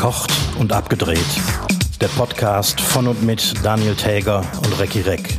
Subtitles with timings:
[0.00, 1.18] Verkocht und abgedreht.
[2.00, 5.36] Der Podcast von und mit Daniel Täger und Recki Reck.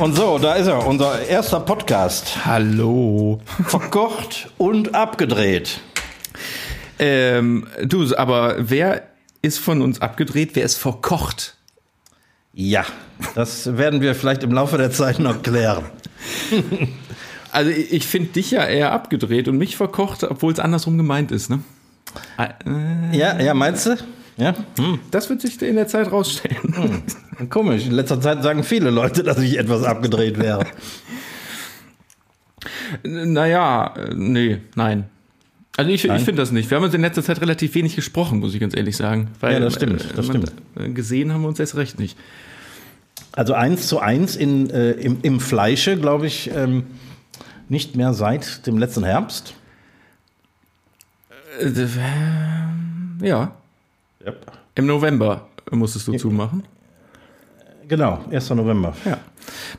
[0.00, 2.44] Und so, da ist er, unser erster Podcast.
[2.44, 3.40] Hallo.
[3.68, 5.78] Verkocht und abgedreht.
[6.98, 9.04] Ähm, du, aber wer
[9.40, 10.56] ist von uns abgedreht?
[10.56, 11.56] Wer ist verkocht?
[12.52, 12.84] Ja,
[13.34, 15.84] das werden wir vielleicht im Laufe der Zeit noch klären.
[17.54, 21.50] Also ich finde dich ja eher abgedreht und mich verkocht, obwohl es andersrum gemeint ist,
[21.50, 21.60] ne?
[22.38, 23.96] Äh, ja, ja, meinst du?
[24.38, 24.54] Ja.
[24.78, 25.00] Hm.
[25.10, 27.02] Das wird sich in der Zeit rausstellen.
[27.36, 27.50] Hm.
[27.50, 27.84] Komisch.
[27.84, 30.64] In letzter Zeit sagen viele Leute, dass ich etwas abgedreht wäre.
[33.02, 35.08] Naja, nee, nein.
[35.76, 36.70] Also ich, ich finde das nicht.
[36.70, 39.30] Wir haben uns in letzter Zeit relativ wenig gesprochen, muss ich ganz ehrlich sagen.
[39.40, 40.06] Weil, ja, das stimmt.
[40.14, 40.94] Das man, stimmt.
[40.94, 42.18] Gesehen haben wir uns erst recht nicht.
[43.32, 46.84] Also eins zu eins in, äh, im, im Fleische, glaube ich, ähm,
[47.70, 49.54] nicht mehr seit dem letzten Herbst.
[51.58, 51.86] Äh,
[53.26, 53.52] ja.
[54.26, 54.52] Yep.
[54.74, 56.18] Im November musstest du ja.
[56.18, 56.64] zumachen.
[57.88, 58.50] Genau, 1.
[58.50, 58.94] November.
[59.04, 59.18] Ja.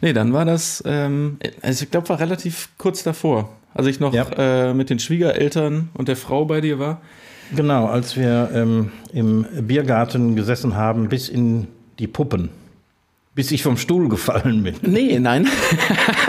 [0.02, 4.14] Nee, dann war das, ähm, also ich glaube, war relativ kurz davor, als ich noch
[4.14, 4.26] ja.
[4.38, 7.02] äh, mit den Schwiegereltern und der Frau bei dir war.
[7.56, 11.68] Genau, als wir ähm, im Biergarten gesessen haben, bis in
[12.00, 12.50] die Puppen.
[13.36, 14.76] Bis ich vom Stuhl gefallen bin.
[14.82, 15.48] Nee, nein.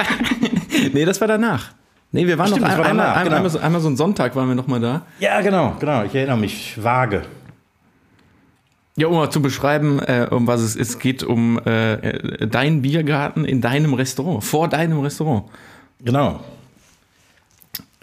[0.93, 1.73] nee, das war danach.
[2.13, 3.37] Nee, wir waren Stimmt, noch ein, einmal, danach, genau.
[3.37, 5.03] einmal, so, einmal so einen Sonntag waren wir noch mal da.
[5.19, 6.05] Ja, genau, genau.
[6.05, 7.23] Ich erinnere mich vage.
[8.97, 12.83] Ja, um mal zu beschreiben, äh, um was es ist, es geht um äh, deinen
[12.83, 15.47] Biergarten in deinem Restaurant, vor deinem Restaurant.
[16.05, 16.45] Genau.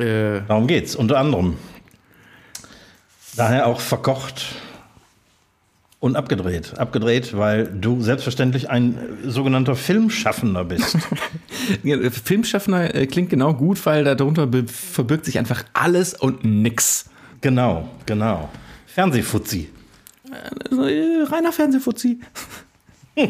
[0.02, 1.58] Äh, Darum geht's, unter anderem.
[3.36, 4.56] Daher auch verkocht
[6.02, 6.78] und abgedreht.
[6.78, 10.98] Abgedreht, weil du selbstverständlich ein sogenannter Filmschaffender bist.
[12.26, 17.06] Filmschaffender äh, klingt genau gut, weil darunter verbirgt sich einfach alles und nix.
[17.40, 18.50] Genau, genau.
[18.88, 19.70] Fernsehfuzzi.
[20.32, 22.20] Äh, reiner Fernsehfuzzi.
[23.16, 23.28] ja,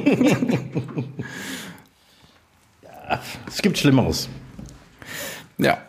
[3.47, 4.29] es gibt Schlimmeres.
[5.57, 5.79] Ja.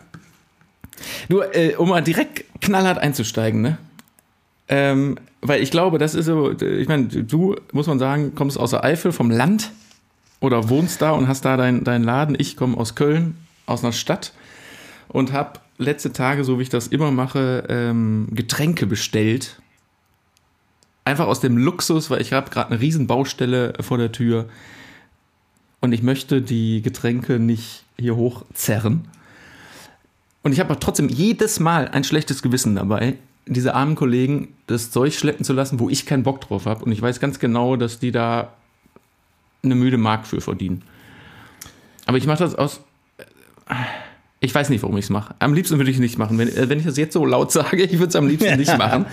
[1.29, 3.77] Nur, äh, um mal direkt knallhart einzusteigen, ne?
[4.67, 8.71] Ähm, weil ich glaube, das ist so, ich meine, du, muss man sagen, kommst aus
[8.71, 9.71] der Eifel vom Land
[10.39, 12.35] oder wohnst da und hast da deinen dein Laden.
[12.39, 13.35] Ich komme aus Köln,
[13.65, 14.33] aus einer Stadt
[15.09, 19.61] und habe letzte Tage, so wie ich das immer mache, ähm, Getränke bestellt.
[21.05, 24.47] Einfach aus dem Luxus, weil ich habe gerade eine riesen Baustelle vor der Tür
[25.81, 29.09] und ich möchte die Getränke nicht hier hochzerren.
[30.43, 33.15] Und ich habe trotzdem jedes Mal ein schlechtes Gewissen dabei,
[33.45, 36.85] diese armen Kollegen das Zeug schleppen zu lassen, wo ich keinen Bock drauf habe.
[36.85, 38.53] Und ich weiß ganz genau, dass die da
[39.63, 40.83] eine müde Mark für verdienen.
[42.05, 42.81] Aber ich mache das aus.
[44.41, 45.35] Ich weiß nicht, warum ich es mache.
[45.39, 46.37] Am liebsten würde ich es nicht machen.
[46.37, 48.77] Wenn, äh, wenn ich das jetzt so laut sage, ich würde es am liebsten nicht
[48.77, 49.05] machen.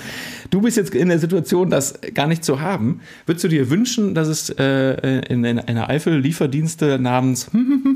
[0.50, 3.00] Du bist jetzt in der Situation, das gar nicht zu haben.
[3.26, 7.48] Würdest du dir wünschen, dass es äh, in einer Eifel Lieferdienste namens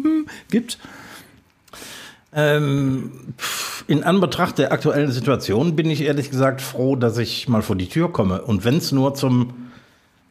[0.51, 0.79] gibt?
[2.35, 3.13] Ähm,
[3.87, 7.89] in Anbetracht der aktuellen Situation bin ich ehrlich gesagt froh, dass ich mal vor die
[7.89, 8.43] Tür komme.
[8.43, 9.55] Und wenn es nur zum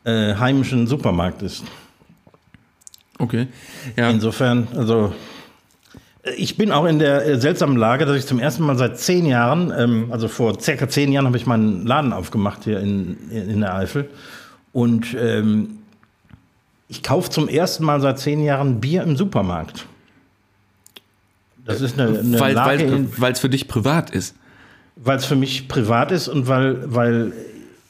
[0.04, 1.64] äh, heimischen Supermarkt ist.
[3.20, 3.48] Okay.
[3.96, 4.10] Ja.
[4.10, 5.14] Insofern, also
[6.36, 9.26] ich bin auch in der äh, seltsamen Lage, dass ich zum ersten Mal seit zehn
[9.26, 13.62] Jahren, ähm, also vor circa zehn Jahren, habe ich meinen Laden aufgemacht hier in, in
[13.62, 14.10] der Eifel.
[14.72, 15.80] Und ähm,
[16.88, 19.86] ich kaufe zum ersten Mal seit zehn Jahren Bier im Supermarkt.
[21.66, 24.36] Das ist eine, eine weil, Lage, weil es für dich privat ist.
[24.96, 27.34] Weil es für mich privat ist und weil, weil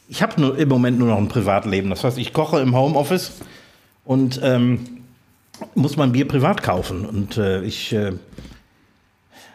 [0.07, 1.89] ich habe im Moment nur noch ein Privatleben.
[1.89, 3.31] Das heißt, ich koche im Homeoffice
[4.06, 5.01] und ähm,
[5.75, 7.06] muss mein Bier privat kaufen.
[7.06, 8.13] Und äh, ich äh,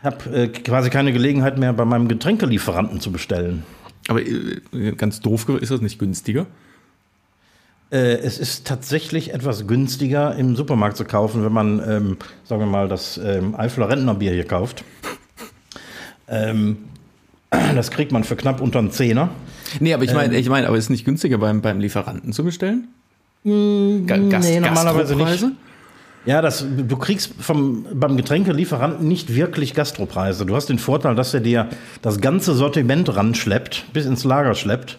[0.02, 3.64] habe äh, quasi keine Gelegenheit mehr, bei meinem Getränkelieferanten zu bestellen.
[4.08, 4.60] Aber äh,
[4.96, 6.47] ganz doof, ist das nicht günstiger?
[7.90, 12.66] Äh, es ist tatsächlich etwas günstiger im Supermarkt zu kaufen, wenn man, ähm, sagen wir
[12.66, 14.84] mal, das ähm, Eifler Rentnerbier hier kauft.
[16.28, 16.78] Ähm,
[17.50, 19.30] das kriegt man für knapp unter einen Zehner.
[19.80, 22.32] Nee, aber ich meine, ähm, ich meine, aber ist es nicht günstiger beim, beim Lieferanten
[22.32, 22.88] zu bestellen?
[23.44, 25.44] Gast, nee, normalerweise nicht.
[26.26, 30.44] Ja, das, du kriegst vom, beim Getränkelieferanten nicht wirklich Gastropreise.
[30.44, 31.68] Du hast den Vorteil, dass er dir
[32.02, 34.98] das ganze Sortiment ranschleppt, bis ins Lager schleppt.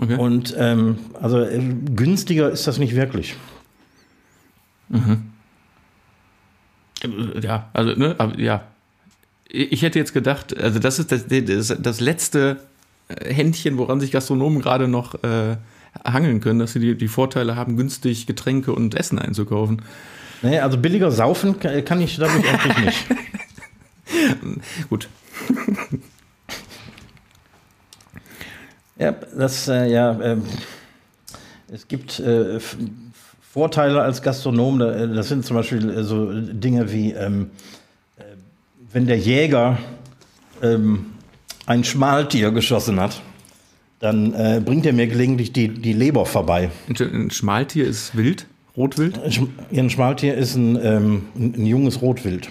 [0.00, 0.16] Okay.
[0.16, 1.60] Und ähm, also äh,
[1.94, 3.34] günstiger ist das nicht wirklich.
[4.88, 5.32] Mhm.
[7.42, 8.62] Ja, also, ne, aber, ja.
[9.50, 12.60] Ich hätte jetzt gedacht, also das ist das, das, das letzte
[13.08, 15.56] äh, Händchen, woran sich Gastronomen gerade noch äh,
[16.04, 19.82] hangeln können, dass sie die, die Vorteile haben, günstig Getränke und Essen einzukaufen.
[20.42, 23.06] Nee, also billiger saufen kann kann ich dadurch eigentlich nicht.
[24.88, 25.08] Gut.
[28.98, 30.42] Ja, das, äh, ja, ähm,
[31.72, 32.58] es gibt äh,
[33.40, 34.80] Vorteile als Gastronom.
[34.80, 37.50] äh, Das sind zum Beispiel äh, so Dinge wie, ähm,
[38.16, 38.22] äh,
[38.92, 39.78] wenn der Jäger
[40.62, 41.06] ähm,
[41.66, 43.22] ein Schmaltier geschossen hat,
[44.00, 46.70] dann äh, bringt er mir gelegentlich die, die Leber vorbei.
[46.88, 48.46] Ein, Schmaltier ist wild,
[48.76, 49.20] Rotwild.
[49.72, 52.48] Ein Schmaltier ist ein, ähm, ein, junges Rotwild.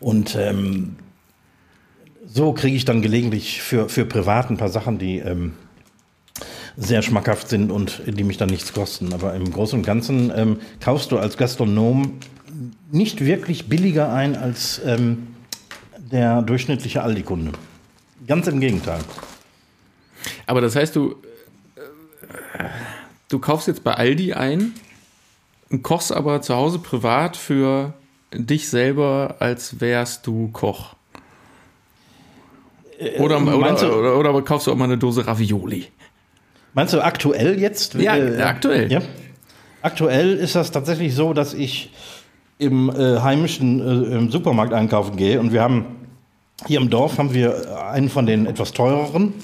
[0.00, 0.96] Und ähm,
[2.36, 5.54] so kriege ich dann gelegentlich für, für privat ein paar Sachen, die ähm,
[6.76, 9.14] sehr schmackhaft sind und die mich dann nichts kosten.
[9.14, 12.18] Aber im Großen und Ganzen ähm, kaufst du als Gastronom
[12.92, 15.28] nicht wirklich billiger ein als ähm,
[15.96, 17.52] der durchschnittliche Aldi-Kunde.
[18.26, 19.00] Ganz im Gegenteil.
[20.44, 21.12] Aber das heißt, du,
[21.76, 22.64] äh,
[23.30, 24.74] du kaufst jetzt bei Aldi ein
[25.70, 27.94] und kochst aber zu Hause privat für
[28.34, 30.95] dich selber, als wärst du Koch.
[33.18, 35.86] Oder, meinst oder, du- oder, oder, aber kaufst du auch mal eine Dose Ravioli.
[36.74, 37.94] Meinst du aktuell jetzt?
[37.94, 38.90] Ja, Äh, aktuell.
[38.92, 39.00] Ja.
[39.82, 41.90] Aktuell ist das tatsächlich so, dass ich
[42.58, 45.84] im äh, heimischen äh, im Supermarkt einkaufen gehe und wir haben
[46.66, 49.34] hier im Dorf haben wir einen von den etwas teureren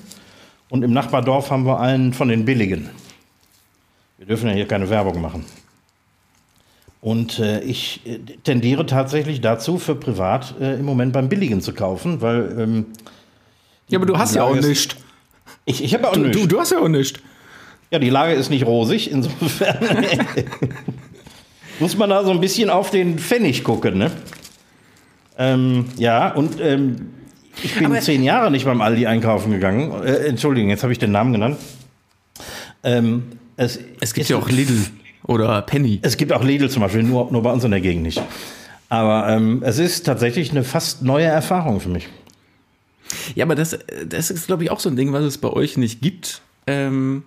[0.70, 2.88] und im Nachbardorf haben wir einen von den billigen.
[4.16, 5.44] Wir dürfen ja hier keine Werbung machen.
[7.02, 11.72] Und äh, ich äh, tendiere tatsächlich dazu, für privat äh, im Moment beim Billigen zu
[11.74, 12.86] kaufen, weil ähm,
[13.92, 14.96] Ja, aber du hast ja auch nichts.
[15.64, 16.36] ich, ich habe auch Du, nichts.
[16.40, 17.20] du, du hast ja auch nichts.
[17.90, 19.76] Ja, die Lage ist nicht rosig, insofern
[21.80, 24.10] muss man da so ein bisschen auf den Pfennig gucken, ne?
[25.38, 27.10] Ähm, ja, und ähm,
[27.62, 29.92] ich bin Aber- zehn Jahre nicht beim Aldi einkaufen gegangen.
[30.04, 31.58] Äh, Entschuldigung, jetzt habe ich den Namen genannt.
[32.84, 33.24] Ähm,
[33.56, 34.86] es, Es gibt ja auch Lidl
[35.26, 36.00] oder Penny.
[36.02, 38.22] Es gibt auch Lidl zum Beispiel, nur, nur bei uns in der Gegend nicht.
[38.88, 42.08] Aber ähm, es ist tatsächlich eine fast neue Erfahrung für mich.
[43.34, 45.76] Ja, aber das, das ist, glaube ich, auch so ein Ding, was es bei euch
[45.76, 46.42] nicht gibt.
[46.66, 47.24] Ähm,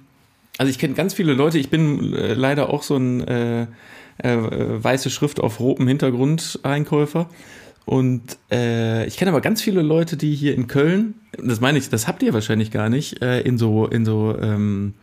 [0.57, 3.63] also ich kenne ganz viele Leute, ich bin äh, leider auch so ein äh,
[4.17, 4.37] äh,
[4.83, 7.29] weiße Schrift auf rotem Hintergrund Einkäufer.
[7.85, 11.89] Und äh, ich kenne aber ganz viele Leute, die hier in Köln, das meine ich,
[11.89, 14.95] das habt ihr wahrscheinlich gar nicht, äh, in so, in so ähm,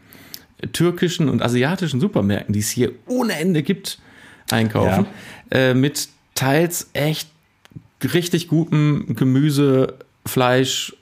[0.73, 4.01] türkischen und asiatischen Supermärkten, die es hier ohne Ende gibt,
[4.51, 5.07] einkaufen.
[5.51, 7.29] Äh, mit teils echt
[8.03, 9.95] richtig gutem Gemüse,
[10.27, 10.95] Fleisch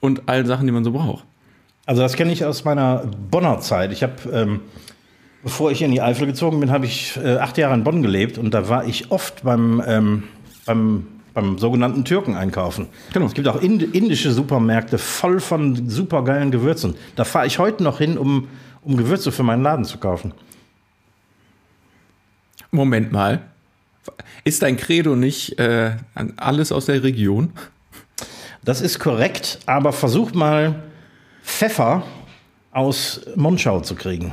[0.00, 1.24] und allen Sachen, die man so braucht.
[1.86, 3.92] Also das kenne ich aus meiner Bonner Zeit.
[3.92, 4.60] Ich habe, ähm,
[5.42, 8.38] bevor ich in die Eifel gezogen bin, habe ich äh, acht Jahre in Bonn gelebt
[8.38, 10.24] und da war ich oft beim, ähm,
[10.64, 12.88] beim, beim sogenannten Türken einkaufen.
[13.12, 13.26] Genau.
[13.26, 16.94] Es gibt auch ind indische Supermärkte voll von supergeilen Gewürzen.
[17.16, 18.48] Da fahre ich heute noch hin, um,
[18.82, 20.32] um Gewürze für meinen Laden zu kaufen.
[22.70, 23.51] Moment mal.
[24.44, 27.52] Ist dein Credo nicht äh, an alles aus der Region?
[28.64, 30.82] Das ist korrekt, aber versuch mal
[31.44, 32.02] Pfeffer
[32.72, 34.32] aus Monschau zu kriegen.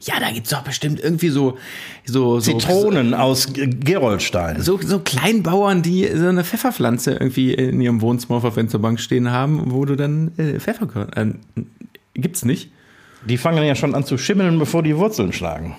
[0.00, 1.56] Ja, da gibt es doch bestimmt irgendwie so,
[2.04, 4.60] so, so Zitronen aus G- Geroldstein.
[4.60, 9.30] So, so Kleinbauern, die so eine Pfefferpflanze irgendwie in ihrem Wohnzimmer auf der Fensterbank stehen
[9.30, 11.16] haben, wo du dann äh, Pfefferkörner.
[11.16, 11.32] Äh,
[12.14, 12.70] gibt's nicht.
[13.26, 15.74] Die fangen ja schon an zu schimmeln, bevor die Wurzeln schlagen.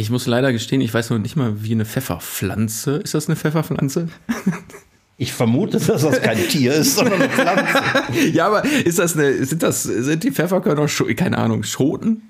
[0.00, 2.98] Ich muss leider gestehen, ich weiß noch nicht mal, wie eine Pfefferpflanze.
[2.98, 4.06] Ist das eine Pfefferpflanze?
[5.16, 7.64] Ich vermute, dass das kein Tier ist, sondern eine Pflanze.
[8.32, 10.86] ja, aber ist das eine, sind das, sind die Pfefferkörner,
[11.16, 12.22] keine Ahnung, Schoten?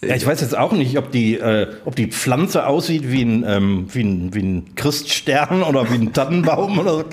[0.00, 3.44] Ja, ich weiß jetzt auch nicht, ob die, äh, ob die Pflanze aussieht wie ein,
[3.46, 7.04] ähm, wie, ein, wie ein Christstern oder wie ein Tannenbaum oder so.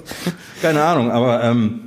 [0.63, 1.81] Keine Ahnung, aber ähm,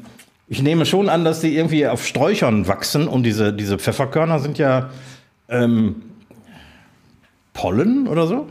[0.46, 4.58] ich nehme schon an, dass die irgendwie auf Sträuchern wachsen und diese, diese Pfefferkörner sind
[4.58, 4.90] ja
[5.48, 5.96] ähm,
[7.52, 8.46] Pollen oder so.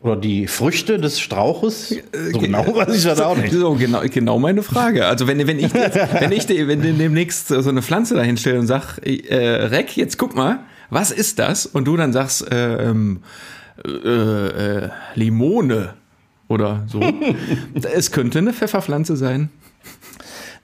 [0.00, 1.94] Oder die Früchte des Strauches.
[2.32, 3.52] So genau weiß ich das auch nicht.
[3.52, 5.06] So, genau, genau meine Frage.
[5.06, 8.66] Also wenn, wenn ich, jetzt, wenn ich wenn demnächst so eine Pflanze dahin stelle und
[8.66, 11.66] sag, äh, Reck, jetzt guck mal, was ist das?
[11.66, 13.22] Und du dann sagst, äh, ähm,
[13.84, 15.94] äh, äh, Limone
[16.48, 17.00] oder so.
[17.74, 19.50] es könnte eine Pfefferpflanze sein.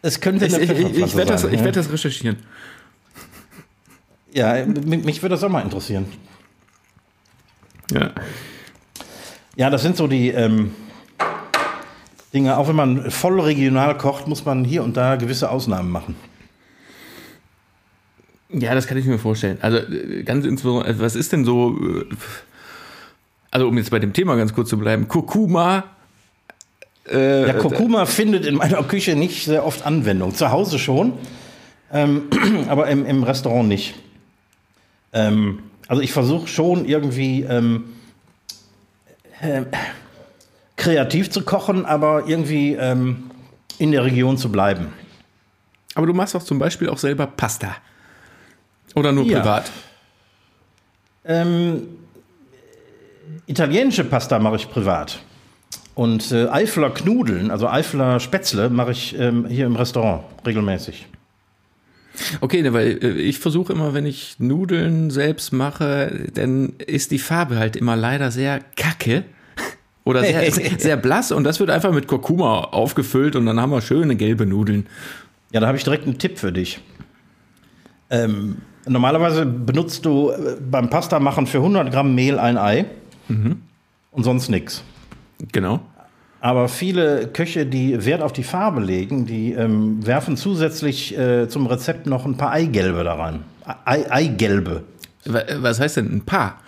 [0.02, 1.64] Es könnte Ich, eine ich, ich, ich Pfefferpflanze werde das, sein, ich ja.
[1.64, 2.36] werd das recherchieren.
[4.32, 6.06] Ja, mich, mich würde das auch mal interessieren.
[7.92, 8.10] Ja.
[9.56, 10.74] Ja, das sind so die ähm,
[12.32, 12.56] Dinge.
[12.58, 16.14] Auch wenn man voll regional kocht, muss man hier und da gewisse Ausnahmen machen.
[18.50, 19.58] Ja, das kann ich mir vorstellen.
[19.60, 22.06] Also äh, ganz insbesondere, also was ist denn so, äh,
[23.50, 25.84] also um jetzt bei dem Thema ganz kurz zu bleiben, Kurkuma
[27.10, 30.34] Äh, Ja, Kurkuma findet in meiner Küche nicht sehr oft Anwendung.
[30.34, 31.14] Zu Hause schon,
[31.92, 32.24] ähm,
[32.68, 33.94] aber im, im Restaurant nicht.
[35.12, 37.84] Ähm, also ich versuche schon irgendwie ähm,
[39.40, 39.62] äh,
[40.76, 43.30] kreativ zu kochen, aber irgendwie ähm,
[43.78, 44.92] in der Region zu bleiben.
[45.94, 47.74] aber du machst doch zum Beispiel auch selber Pasta.
[48.94, 49.40] Oder nur Ja.
[49.40, 49.70] privat.
[51.24, 51.82] Ähm,
[53.46, 55.18] italienische Pasta mache ich privat.
[55.94, 61.06] Und äh, Eifler Knudeln, also Eifler Spätzle, mache ich ähm, hier im Restaurant regelmäßig.
[62.40, 67.18] Okay, ne, weil äh, ich versuche immer, wenn ich Nudeln selbst mache, dann ist die
[67.18, 69.24] Farbe halt immer leider sehr kacke.
[70.04, 73.80] Oder sehr, sehr, blass und das wird einfach mit Kurkuma aufgefüllt und dann haben wir
[73.80, 74.86] schöne gelbe Nudeln.
[75.52, 76.80] Ja, da habe ich direkt einen Tipp für dich.
[78.10, 82.86] Ähm, normalerweise benutzt du äh, beim Pasta machen für 100 Gramm Mehl ein Ei
[84.12, 84.82] und sonst nichts.
[85.52, 85.80] Genau.
[86.40, 91.66] Aber viele Köche, die Wert auf die Farbe legen, die ähm, werfen zusätzlich äh, zum
[91.66, 93.42] Rezept noch ein paar Eigelbe da rein.
[93.84, 94.84] Ei, Eigelbe.
[95.24, 96.60] Wa- Was heißt denn ein Paar?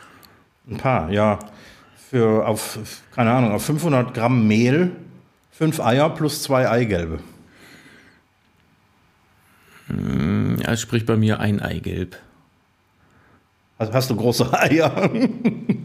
[0.68, 1.38] Ein paar, ja.
[2.10, 2.78] Für auf,
[3.14, 4.90] keine Ahnung, auf 500 Gramm Mehl
[5.52, 7.20] fünf Eier plus zwei Eigelbe.
[10.64, 12.16] Ja, sprich bei mir ein Eigelb.
[13.78, 15.10] Also hast du große Eier?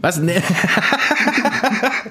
[0.02, 0.18] Was?
[0.20, 0.42] Nee.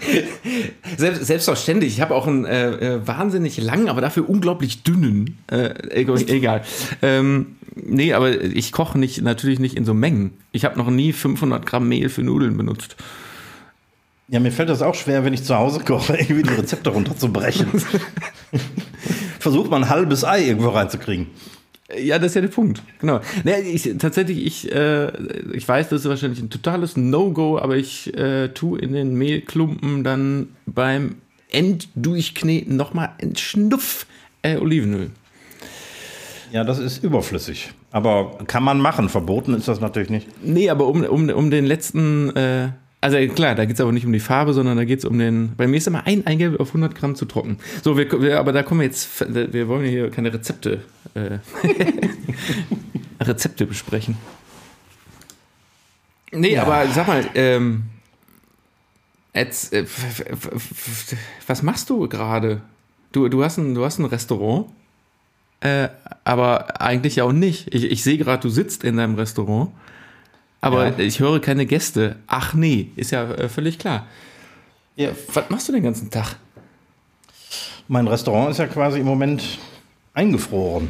[0.96, 1.94] Selbst, selbstverständlich.
[1.94, 5.38] Ich habe auch einen äh, äh, wahnsinnig langen, aber dafür unglaublich dünnen.
[5.50, 6.22] Äh, egal.
[6.28, 6.62] egal.
[7.02, 10.32] Ähm, nee, aber ich koche nicht, natürlich nicht in so Mengen.
[10.52, 12.96] Ich habe noch nie 500 Gramm Mehl für Nudeln benutzt.
[14.28, 17.68] Ja, mir fällt das auch schwer, wenn ich zu Hause koche, irgendwie die Rezepte runterzubrechen.
[19.38, 21.26] Versucht mal ein halbes Ei irgendwo reinzukriegen.
[21.96, 22.82] Ja, das ist ja der Punkt.
[22.98, 23.20] Genau.
[23.44, 25.12] Nee, ich, tatsächlich, ich, äh,
[25.52, 30.02] ich weiß, das ist wahrscheinlich ein totales No-Go, aber ich äh, tue in den Mehlklumpen
[30.02, 31.16] dann beim
[31.50, 34.06] Enddurchkneten nochmal einen Schnuff
[34.42, 35.10] äh, Olivenöl.
[36.52, 37.72] Ja, das ist überflüssig.
[37.90, 39.08] Aber kann man machen.
[39.08, 40.28] Verboten ist das natürlich nicht.
[40.42, 42.68] Nee, aber um, um, um den letzten, äh,
[43.04, 45.18] also klar, da geht es aber nicht um die Farbe, sondern da geht es um
[45.18, 47.58] den, bei mir ist immer ein Eigelb auf 100 Gramm zu trocken.
[47.82, 50.82] So, wir, wir, aber da kommen wir jetzt, wir wollen ja hier keine Rezepte,
[51.14, 51.38] äh,
[53.22, 54.16] Rezepte besprechen.
[56.32, 56.62] Nee, Ja.
[56.62, 57.84] aber sag mal, ähm,
[59.34, 59.84] jetzt, äh,
[61.46, 62.62] was machst du gerade?
[63.12, 64.66] Du, du, hast ein, du hast ein Restaurant,
[65.60, 65.88] äh,
[66.24, 67.72] aber eigentlich ja auch nicht.
[67.74, 69.70] Ich, ich sehe gerade, du sitzt in deinem Restaurant,
[70.64, 70.98] aber Ja.
[70.98, 72.16] ich höre keine Gäste.
[72.26, 74.06] Ach nee, ist ja äh, völlig klar.
[74.96, 75.10] Ja.
[75.32, 76.36] Was machst du den ganzen Tag?
[77.88, 79.58] Mein Restaurant ist ja quasi im Moment
[80.14, 80.88] eingefroren.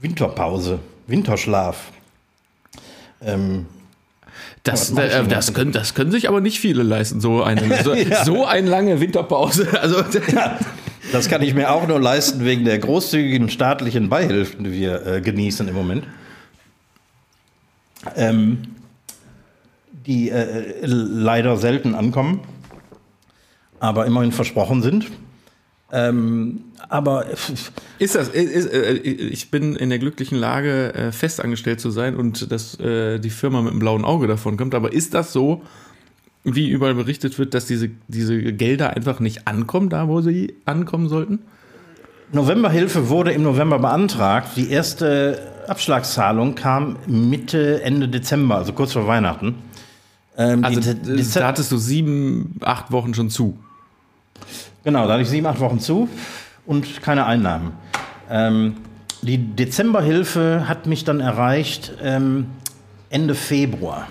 [0.00, 1.90] Winterpause, Winterschlaf.
[3.22, 3.66] Ähm,
[4.62, 8.24] Das, äh, das, können, das können sich aber nicht viele leisten, so eine, so, Ja.
[8.24, 9.66] so eine lange Winterpause.
[9.80, 10.02] Also,
[11.12, 15.20] das kann ich mir auch nur leisten wegen der großzügigen staatlichen Beihilfen, die wir äh,
[15.20, 16.04] genießen im Moment.
[18.16, 18.58] Ähm,
[20.06, 22.40] die äh, leider selten ankommen,
[23.80, 25.06] aber immerhin versprochen sind.
[25.92, 27.26] Ähm, aber
[27.98, 32.52] Ist das, ist, äh, ich bin in der glücklichen Lage, äh, festangestellt zu sein und
[32.52, 34.74] dass äh, die Firma mit einem blauen Auge davon kommt.
[34.74, 35.62] Aber ist das so,
[36.44, 41.08] wie überall berichtet wird, dass diese, diese Gelder einfach nicht ankommen, da wo sie ankommen
[41.08, 41.40] sollten?
[42.32, 44.50] Novemberhilfe wurde im November beantragt.
[44.56, 49.56] Die erste Abschlagszahlung kam Mitte, Ende Dezember, also kurz vor Weihnachten.
[50.36, 53.58] Ähm, Also die, da hattest du sieben, acht Wochen schon zu.
[54.84, 56.08] genau, da hatte ich sieben, acht Wochen zu
[56.66, 57.72] und keine Einnahmen.
[58.30, 58.76] Ähm,
[59.22, 62.46] die Dezemberhilfe hat mich dann erreicht ähm,
[63.10, 64.06] Ende Februar.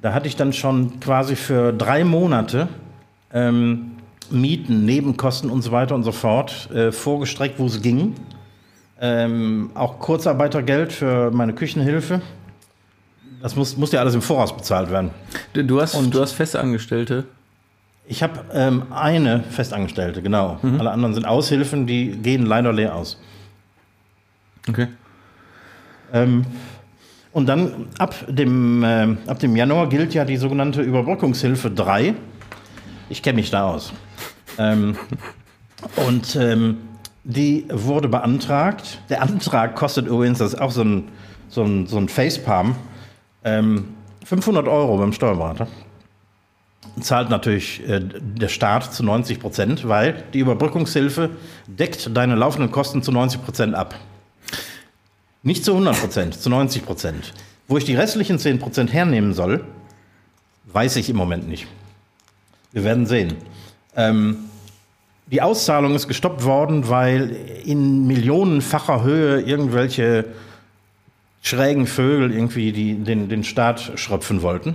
[0.00, 2.68] Da hatte ich dann schon quasi für drei Monate
[3.32, 3.92] ähm,
[4.30, 8.14] Mieten, Nebenkosten und so weiter und so fort äh, vorgestreckt, wo es ging.
[9.00, 12.20] Ähm, auch Kurzarbeitergeld für meine Küchenhilfe.
[13.42, 15.10] Das muss, muss ja alles im Voraus bezahlt werden.
[15.54, 17.24] Du, hast, Und- du hast Festangestellte.
[18.06, 20.58] Ich habe ähm, eine Festangestellte, genau.
[20.78, 23.20] Alle anderen sind Aushilfen, die gehen leider leer aus.
[24.68, 24.88] Okay.
[26.12, 26.44] Ähm,
[27.32, 32.14] und dann ab dem, ähm, ab dem Januar gilt ja die sogenannte Überbrückungshilfe 3.
[33.10, 33.92] Ich kenne mich da aus.
[34.58, 34.96] ähm,
[35.94, 36.78] und ähm,
[37.30, 39.00] die wurde beantragt.
[39.08, 41.08] Der Antrag kostet übrigens, das ist auch so ein,
[41.48, 42.74] so ein, so ein Facepalm,
[43.44, 43.94] ähm,
[44.24, 45.68] 500 Euro beim Steuerberater.
[47.00, 51.30] Zahlt natürlich äh, der Staat zu 90 Prozent, weil die Überbrückungshilfe
[51.66, 53.94] deckt deine laufenden Kosten zu 90 Prozent ab.
[55.42, 57.32] Nicht zu 100 Prozent, zu 90 Prozent.
[57.68, 59.64] Wo ich die restlichen 10 Prozent hernehmen soll,
[60.66, 61.66] weiß ich im Moment nicht.
[62.72, 63.36] Wir werden sehen.
[63.96, 64.49] Ähm,
[65.30, 70.24] die Auszahlung ist gestoppt worden, weil in millionenfacher Höhe irgendwelche
[71.42, 74.74] schrägen Vögel irgendwie die, den, den Staat schröpfen wollten.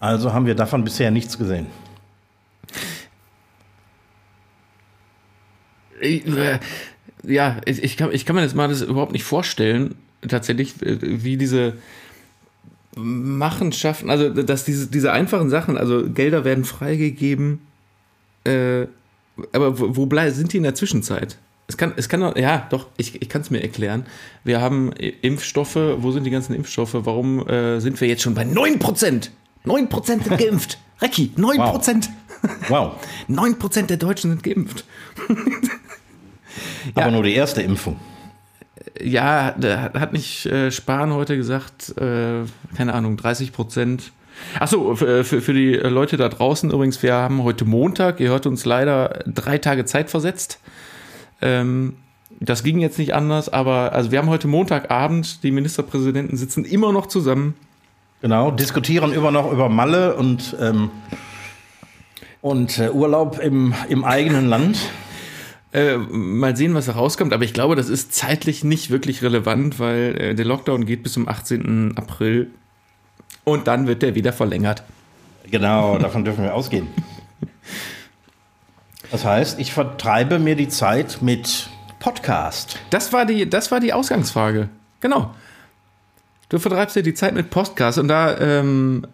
[0.00, 1.66] Also haben wir davon bisher nichts gesehen.
[6.00, 6.58] Äh,
[7.24, 9.96] ja, ich, ich, kann, ich kann mir das mal das überhaupt nicht vorstellen,
[10.26, 11.74] tatsächlich, äh, wie diese
[12.94, 17.60] Machenschaften, also dass diese, diese einfachen Sachen, also Gelder werden freigegeben,
[18.44, 18.86] äh,
[19.52, 21.38] aber wo, wo bleib, sind die in der Zwischenzeit?
[21.66, 24.06] Es kann, es kann, ja, doch, ich, ich kann es mir erklären.
[24.42, 26.94] Wir haben Impfstoffe, wo sind die ganzen Impfstoffe?
[26.94, 29.28] Warum äh, sind wir jetzt schon bei 9%?
[29.66, 30.78] 9% sind geimpft.
[31.02, 32.08] Recki, 9%.
[32.68, 32.94] Wow.
[33.28, 34.84] 9% der Deutschen sind geimpft.
[36.94, 37.10] Aber ja.
[37.10, 37.96] nur die erste Impfung.
[39.00, 42.44] Ja, da hat nicht äh, Spahn heute gesagt, äh,
[42.76, 44.12] keine Ahnung, 30 Prozent.
[44.58, 48.46] Achso, für, für, für die Leute da draußen übrigens, wir haben heute Montag, ihr hört
[48.46, 50.60] uns leider drei Tage Zeit versetzt.
[51.40, 51.96] Ähm,
[52.40, 56.92] das ging jetzt nicht anders, aber also wir haben heute Montagabend, die Ministerpräsidenten sitzen immer
[56.92, 57.54] noch zusammen.
[58.20, 60.90] Genau, diskutieren immer noch über Malle und, ähm,
[62.40, 64.78] und äh, Urlaub im, im eigenen Land.
[65.72, 67.32] Äh, mal sehen, was da rauskommt.
[67.32, 71.12] Aber ich glaube, das ist zeitlich nicht wirklich relevant, weil äh, der Lockdown geht bis
[71.12, 71.96] zum 18.
[71.96, 72.50] April
[73.48, 74.82] und dann wird der wieder verlängert.
[75.50, 76.88] Genau, davon dürfen wir ausgehen.
[79.10, 82.78] Das heißt, ich vertreibe mir die Zeit mit Podcast.
[82.90, 84.68] Das war die, das war die Ausgangsfrage.
[85.00, 85.34] Genau.
[86.48, 89.06] Du vertreibst dir die Zeit mit Podcast und da ähm,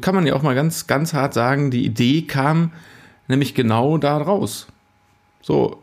[0.00, 2.72] kann man ja auch mal ganz, ganz hart sagen, die Idee kam
[3.28, 4.66] nämlich genau da raus.
[5.42, 5.78] So,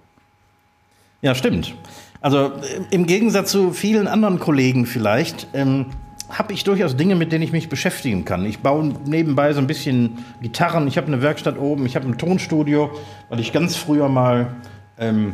[1.22, 1.76] ja, stimmt.
[2.22, 2.52] Also
[2.92, 5.88] im Gegensatz zu vielen anderen Kollegen vielleicht, ähm,
[6.30, 8.46] habe ich durchaus Dinge, mit denen ich mich beschäftigen kann.
[8.46, 10.88] Ich baue nebenbei so ein bisschen Gitarren.
[10.88, 12.92] Ich habe eine Werkstatt oben, ich habe ein Tonstudio,
[13.30, 14.56] weil ich ganz früher mal
[15.00, 15.34] ähm,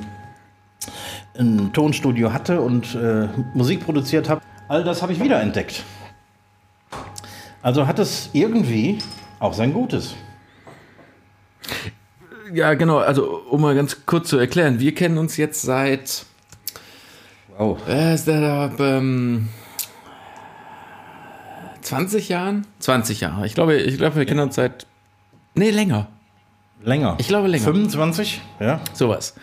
[1.38, 4.42] ein Tonstudio hatte und äh, Musik produziert habe.
[4.68, 5.84] All das habe ich wiederentdeckt.
[7.62, 9.00] Also hat es irgendwie
[9.40, 10.16] auch sein Gutes.
[12.54, 12.98] Ja, genau.
[12.98, 16.26] Also, um mal ganz kurz zu erklären, wir kennen uns jetzt seit.
[17.58, 17.80] Wow.
[17.88, 19.50] Äh, ist der, ähm,
[21.84, 22.66] 20 Jahren?
[22.80, 23.46] 20 Jahre.
[23.46, 24.88] Ich glaube, ich glaube, wir kennen uns seit.
[25.56, 26.08] Nee, länger.
[26.84, 27.16] Länger.
[27.20, 27.64] Ich glaube länger.
[27.64, 28.42] 25?
[28.60, 28.82] Ja.
[28.94, 29.36] Sowas.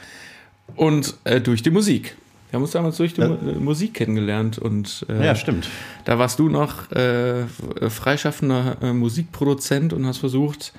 [0.76, 2.16] Und äh, durch die Musik.
[2.50, 3.28] Wir haben uns damals durch die ja.
[3.28, 5.68] Musik kennengelernt und äh, ja, stimmt.
[6.04, 7.44] Da warst du noch äh,
[7.88, 10.72] freischaffender äh, Musikproduzent und hast versucht,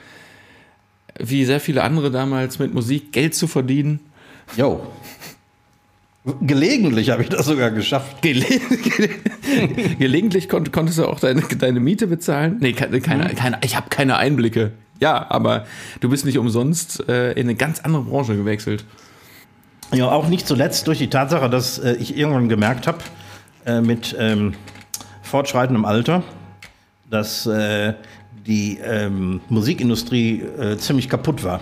[1.17, 4.02] wie sehr viele andere damals mit Musik Geld zu verdienen.
[4.58, 4.86] Jo.
[6.42, 8.22] Gelegentlich habe ich das sogar geschafft.
[8.22, 8.46] Gele
[9.98, 12.58] Gelegentlich kon konntest du auch deine, deine Miete bezahlen?
[12.60, 13.36] Nee, keine, keine, mhm.
[13.36, 14.72] keine ich habe keine Einblicke.
[15.00, 15.66] Ja, aber
[16.00, 18.86] du bist nicht umsonst äh, in eine ganz andere Branche gewechselt.
[19.94, 23.00] Ja, auch nicht zuletzt durch die Tatsache, dass äh, ich irgendwann gemerkt habe,
[23.66, 24.54] äh, mit ähm,
[25.24, 26.24] fortschreitendem Alter,
[27.10, 27.96] dass äh,
[28.46, 31.62] die ähm, Musikindustrie äh, ziemlich kaputt war.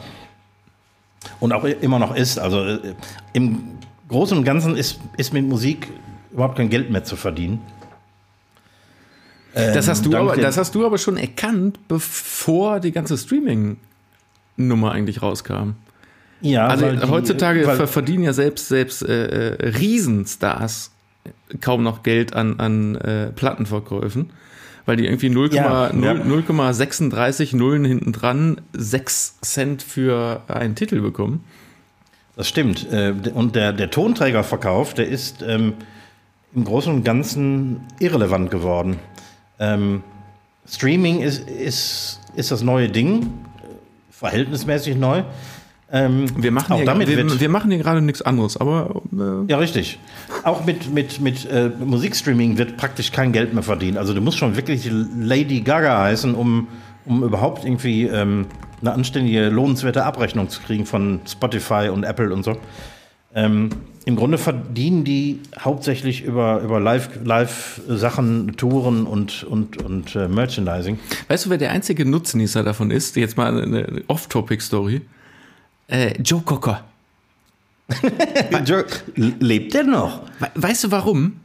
[1.39, 2.39] Und auch immer noch ist.
[2.39, 2.93] Also äh,
[3.32, 3.79] im
[4.10, 5.88] Großen und Ganzen ist, ist mit Musik
[6.32, 7.62] überhaupt kein Geld mehr zu verdienen.
[9.56, 14.91] Ähm, das, hast du aber, das hast du aber schon erkannt, bevor die ganze Streaming-Nummer
[14.91, 15.72] eigentlich rauskam.
[16.41, 20.91] Ja, also die, heutzutage verdienen ja selbst, selbst äh, äh Riesenstars
[21.62, 24.32] kaum noch Geld an, an äh, Plattenverkäufen
[24.89, 31.43] weil die irgendwie 0,36 ja, Nullen hinten dran 6 Cent für einen Titel bekommen.
[32.39, 32.89] Das stimmt.
[32.89, 35.73] Äh, und der, der Tonträgerverkauf, der ist ähm,
[36.56, 38.95] im Großen und Ganzen irrelevant geworden.
[39.60, 40.04] Ähm,
[40.65, 43.34] Streaming ist, ist, ist das neue Ding,
[44.10, 45.23] verhältnismäßig neu.
[45.91, 49.02] Ähm, wir, machen hier, damit wir, wir, machen hier gerade nichts anderes, aber.
[49.12, 49.99] Äh ja, richtig.
[50.45, 53.97] Auch mit, mit, mit äh, Musikstreaming wird praktisch kein Geld mehr verdient.
[53.97, 56.69] Also du musst schon wirklich Lady Gaga heißen, um,
[57.04, 58.45] um überhaupt irgendwie ähm,
[58.82, 62.58] eine anständige, lohnenswerte Abrechnung zu kriegen von Spotify und Apple und so.
[63.36, 63.70] Ähm,
[64.06, 71.00] Im Grunde verdienen die hauptsächlich über, über Live-Sachen, Live Touren und, und, und äh, Merchandising.
[71.28, 73.15] Weißt du, wer der einzige Nutznießer davon ist?
[73.15, 75.02] Jetzt mal eine Off-Topic-Story.
[75.88, 76.84] Äh, Joe Cocker.
[78.65, 80.22] Joe, lebt der noch?
[80.56, 81.39] Weißt du warum?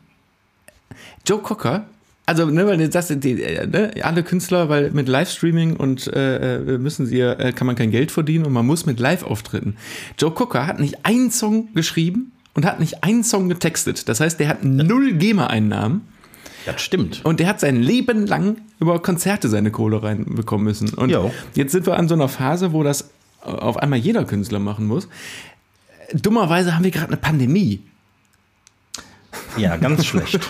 [1.27, 1.87] Joe Cocker,
[2.26, 6.56] also ne, weil das sind die, äh, ne, alle Künstler, weil mit Livestreaming und äh,
[6.56, 9.76] äh, müssen sie äh, kann man kein Geld verdienen und man muss mit Live-Auftritten.
[10.18, 14.08] Joe Cocker hat nicht einen Song geschrieben und hat nicht einen Song getextet.
[14.08, 16.02] Das heißt, der hat null GEMA-Einnahmen.
[16.64, 17.22] Das stimmt.
[17.24, 20.94] Und der hat sein Leben lang über Konzerte seine Kohle reinbekommen müssen.
[20.94, 21.30] Und jo.
[21.54, 23.10] jetzt sind wir an so einer Phase, wo das
[23.42, 25.08] auf einmal jeder Künstler machen muss.
[26.14, 27.82] Dummerweise haben wir gerade eine Pandemie.
[29.58, 30.40] Ja, ganz schlecht.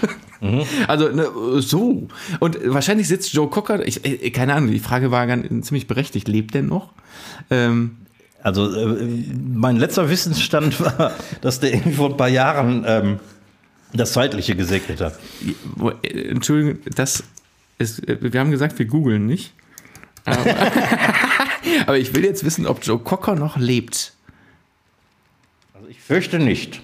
[0.86, 1.28] Also ne,
[1.60, 2.08] so.
[2.40, 6.28] Und wahrscheinlich sitzt Joe Cocker, ich, äh, keine Ahnung, die Frage war ganz, ziemlich berechtigt,
[6.28, 6.92] lebt der noch?
[7.50, 7.96] Ähm,
[8.42, 9.08] Also äh,
[9.54, 13.20] mein letzter Wissensstand war, dass der irgendwie vor ein paar Jahren ähm,
[13.94, 15.18] das Zeitliche gesegnet hat.
[16.02, 17.24] äh, Entschuldigung, das
[17.78, 19.54] ist, äh, wir haben gesagt, wir googeln nicht.
[20.26, 20.44] Aber,
[21.86, 24.12] aber ich will jetzt wissen, ob Joe Cocker noch lebt.
[25.74, 26.80] Also ich fürchte nicht.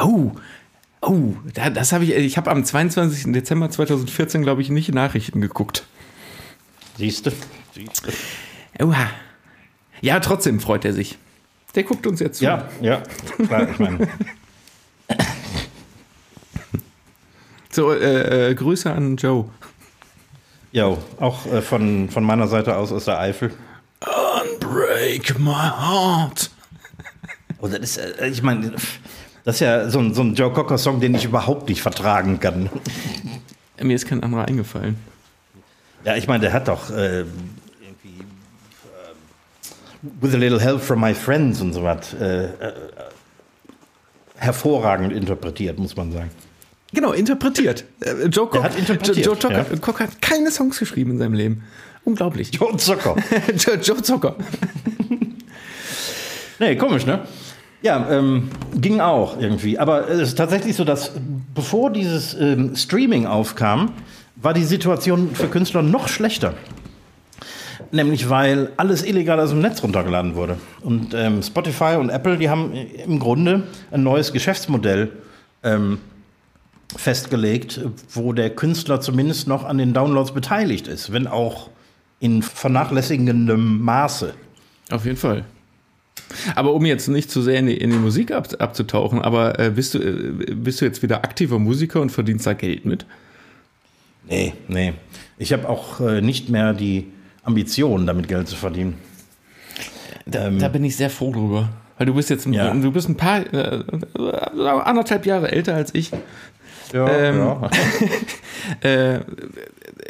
[0.00, 0.32] Oh,
[1.02, 3.32] oh, da- das habe ich, ich habe am 22.
[3.32, 5.84] Dezember 2014, glaube ich, nicht Nachrichten geguckt.
[6.98, 7.32] Siehst du?
[8.82, 9.10] Oha.
[10.00, 11.18] Ja, trotzdem freut er sich.
[11.74, 12.44] Der guckt uns jetzt zu.
[12.44, 13.02] Ja, ja.
[13.46, 14.08] Klar, ich meine,
[17.72, 19.48] So, äh, äh, Grüße an Joe.
[20.72, 23.52] ja, auch äh, von, von meiner Seite aus aus der Eifel.
[24.58, 26.50] Break my heart.
[27.60, 28.72] Oh, das ist, äh, ich meine,
[29.44, 32.68] das ist ja so ein, so ein Joe Cocker-Song, den ich überhaupt nicht vertragen kann.
[33.80, 34.96] Mir ist kein anderer eingefallen.
[36.04, 38.20] Ja, ich meine, der hat doch äh, irgendwie
[40.02, 42.72] ähm, With a little help from my friends und so was äh, äh,
[44.36, 46.30] hervorragend interpretiert, muss man sagen.
[46.92, 47.84] Genau, interpretiert.
[48.00, 49.78] Äh, Joe Cocker, hat interpretiert, Joe, Joe Cocker, ja.
[49.78, 51.64] Cocker hat keine Songs geschrieben in seinem Leben.
[52.04, 52.50] Unglaublich.
[52.52, 53.16] Joe Zucker.
[53.56, 54.36] Joe, Joe Zocker.
[56.58, 57.26] Nee, komisch, ne?
[57.82, 59.78] Ja, ähm, ging auch irgendwie.
[59.78, 61.12] Aber es ist tatsächlich so, dass
[61.54, 63.92] bevor dieses ähm, Streaming aufkam,
[64.36, 66.54] war die Situation für Künstler noch schlechter.
[67.92, 70.58] Nämlich weil alles illegal aus dem Netz runtergeladen wurde.
[70.82, 75.10] Und ähm, Spotify und Apple, die haben im Grunde ein neues Geschäftsmodell
[75.62, 75.98] ähm,
[76.96, 77.80] festgelegt,
[78.12, 81.70] wo der Künstler zumindest noch an den Downloads beteiligt ist, wenn auch
[82.20, 84.34] in vernachlässigendem Maße.
[84.90, 85.44] Auf jeden Fall.
[86.54, 89.70] Aber um jetzt nicht zu sehr in die, in die Musik ab, abzutauchen, aber äh,
[89.70, 93.04] bist, du, äh, bist du jetzt wieder aktiver Musiker und verdienst da Geld mit?
[94.28, 94.92] Nee, nee.
[95.38, 97.06] Ich habe auch äh, nicht mehr die
[97.42, 98.94] Ambition, damit Geld zu verdienen.
[100.26, 100.58] Da, Ähm.
[100.58, 101.70] da bin ich sehr froh drüber.
[101.98, 102.72] Weil du bist jetzt ein, Ja.
[102.72, 103.82] du bist ein paar, äh,
[104.84, 106.10] anderthalb Jahre älter als ich.
[106.92, 107.56] Ja, Ähm,
[108.82, 109.20] Äh,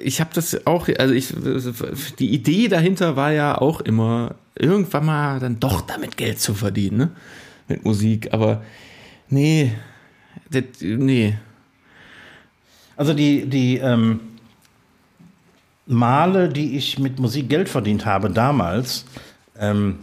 [0.02, 1.34] ich habe das auch, also ich,
[2.18, 6.96] die Idee dahinter war ja auch immer, irgendwann mal dann doch damit Geld zu verdienen,
[6.96, 7.10] ne?
[7.68, 8.62] Mit Musik, aber
[9.28, 9.72] nee,
[10.50, 11.38] das, nee.
[12.96, 14.20] Also die, die ähm,
[15.86, 19.04] Male, die ich mit Musik Geld verdient habe damals,
[19.58, 19.98] ähm,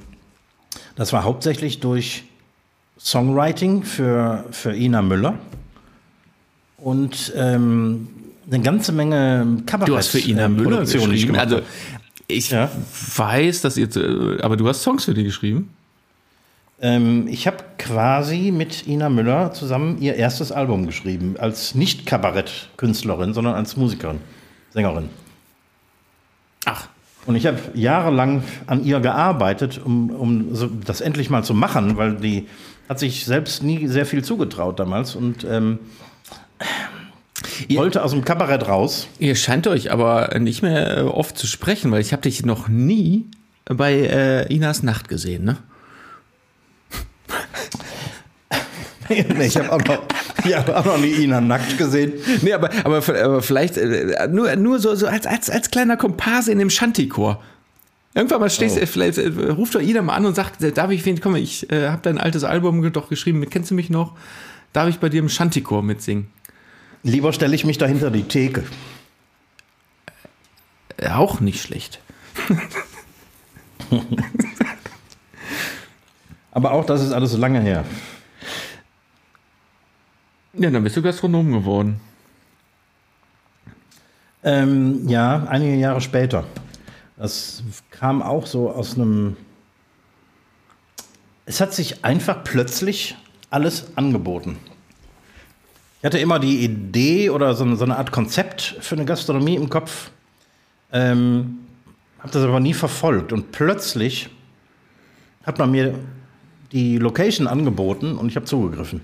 [0.95, 2.23] das war hauptsächlich durch
[2.97, 5.37] Songwriting für, für Ina Müller
[6.77, 8.09] und ähm,
[8.49, 9.89] eine ganze Menge Kabarett.
[9.89, 11.27] Du hast für Ina ähm, Müller ich geschrieben.
[11.27, 11.61] gemacht Also
[12.27, 12.69] ich Ja.
[13.15, 15.69] weiß, dass ihr, äh, aber du hast Songs für die geschrieben.
[16.79, 23.33] Ähm, ich habe quasi mit Ina Müller zusammen ihr erstes Album geschrieben, als nicht Kabarett-Künstlerin,
[23.33, 24.19] sondern als Musikerin,
[24.73, 25.09] Sängerin.
[26.65, 26.87] Ach,
[27.25, 31.97] Und ich habe jahrelang an ihr gearbeitet, um, um so das endlich mal zu machen,
[31.97, 32.47] weil die
[32.87, 35.79] hat sich selbst nie sehr viel zugetraut damals und ähm,
[37.67, 39.07] Ihr- wollte aus dem Kabarett raus.
[39.19, 42.67] ihr scheint euch aber nicht mehr äh, oft zu sprechen, weil ich habe dich noch
[42.67, 43.25] nie
[43.65, 45.57] bei äh, Inas Nacht gesehen, ne?
[49.09, 50.03] nee, ich habe auch, noch-
[50.45, 52.13] ich hab auch noch nie Ina nackt gesehen.
[52.41, 56.51] Nee, aber, aber, aber vielleicht äh, nur, nur so, so als, als, als kleiner Komparse
[56.51, 57.41] in dem Shanty-Chor.
[58.13, 58.79] Irgendwann mal stehst Oh.
[58.81, 61.71] du, vielleicht äh, ruft doch Ina mal an und sagt, äh, darf ich, komm, ich
[61.71, 64.13] äh, habe dein altes Album doch geschrieben, kennst du mich noch?
[64.73, 66.27] Darf ich bei dir im Shanty-Chor mitsingen?
[67.03, 68.63] Lieber stelle ich mich dahinter die Theke.
[70.97, 72.01] Äh, auch nicht schlecht.
[76.51, 77.85] Aber auch das ist alles so lange her.
[80.53, 81.99] Ja, dann bist du Gastronom geworden.
[84.43, 86.45] Ähm, ja, einige Jahre später.
[87.15, 89.37] Das kam auch so aus einem.
[91.45, 93.15] Es hat sich einfach plötzlich
[93.49, 94.57] alles angeboten.
[95.99, 99.55] Ich hatte immer die Idee oder so eine, so eine Art Konzept für eine Gastronomie
[99.55, 100.11] im Kopf,
[100.91, 101.59] ähm,
[102.19, 103.33] habe das aber nie verfolgt.
[103.33, 104.29] Und plötzlich
[105.43, 105.95] hat man mir
[106.71, 109.01] die Location angeboten und ich habe zugegriffen.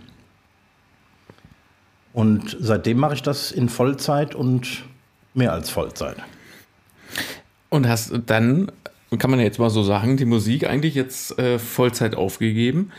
[2.13, 4.83] Und seitdem mache ich das in Vollzeit und
[5.33, 6.17] mehr als Vollzeit.
[7.69, 8.71] Und hast dann,
[9.17, 12.91] kann man jetzt mal so sagen, die Musik eigentlich jetzt äh, Vollzeit aufgegeben.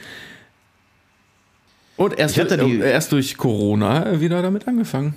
[1.96, 5.16] Und erst, Ich hatte die- äh, erst durch Corona wieder damit angefangen.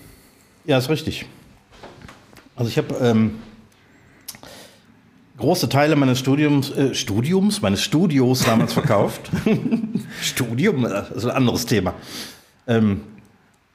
[0.66, 1.26] Ja, ist richtig.
[2.56, 3.36] Also ich habe ähm,
[5.38, 9.30] große Teile meines Studiums, äh, Studiums, meines Studios damals verkauft.
[10.22, 11.94] Studium, äh, das ist ein anderes Thema.
[12.68, 13.02] Ähm,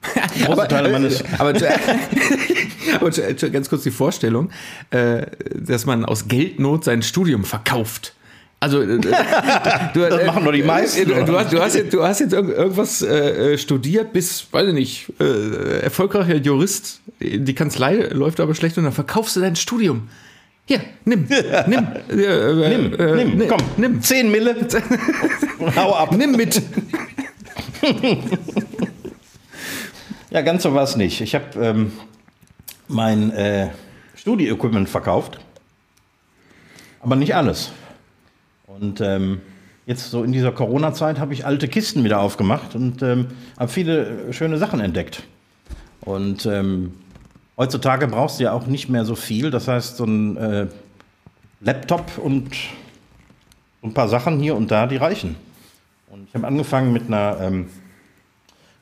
[0.44, 1.20] große aber, Teile meines.
[1.20, 1.50] äh, aber,
[3.00, 3.10] aber
[3.50, 4.50] ganz kurz die Vorstellung,
[4.90, 8.14] äh, dass man aus Geldnot sein Studium verkauft.
[8.62, 8.86] Also äh,
[9.94, 11.40] du, Das machen doch die meisten, Du, du, oder?
[11.40, 15.12] hast, du, hast, jetzt, du hast jetzt irg- irgendwas äh, studiert, bis, weiß ich nicht,
[15.20, 17.00] äh, erfolgreicher Jurist.
[17.18, 20.08] Die Kanzlei läuft aber schlecht und dann verkaufst du dein Studium.
[20.64, 21.26] Hier, nimm,
[21.66, 24.54] nimm, äh, äh, Nimm, äh, nimm, nimm, komm, nimm, 10 Mille.
[25.76, 26.12] Hau ab.
[26.16, 26.62] nimm mit.
[30.30, 31.20] Ja, ganz so war es nicht.
[31.20, 31.92] Ich habe ähm,
[32.88, 33.70] mein äh,
[34.14, 35.40] Studie-Equipment verkauft,
[37.00, 37.72] aber nicht alles.
[38.80, 39.42] Und ähm,
[39.84, 43.26] jetzt so in dieser Corona-Zeit habe ich alte Kisten wieder aufgemacht und ähm,
[43.58, 45.24] habe viele äh, schöne Sachen entdeckt.
[46.00, 46.94] Und ähm,
[47.58, 49.50] heutzutage brauchst du ja auch nicht mehr so viel.
[49.50, 50.66] Das heißt, so ein äh,
[51.60, 52.50] Laptop und
[53.82, 55.36] ein paar Sachen hier und da, die reichen.
[56.10, 57.66] Und ich habe angefangen mit einer, ähm,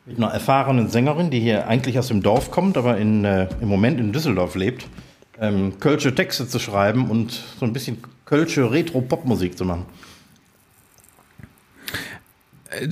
[0.07, 3.69] mit einer erfahrenen Sängerin, die hier eigentlich aus dem Dorf kommt, aber in, äh, im
[3.69, 4.87] Moment in Düsseldorf lebt,
[5.41, 9.87] ähm, kölsche Texte zu schreiben und so ein bisschen kölsche Retro-Pop-Musik zu machen.